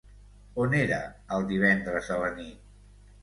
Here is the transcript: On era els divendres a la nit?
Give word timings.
On 0.63 0.71
era 0.77 0.97
els 1.37 1.45
divendres 1.53 2.11
a 2.15 2.17
la 2.23 2.31
nit? 2.39 2.75